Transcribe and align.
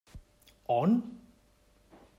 On? 0.67 0.91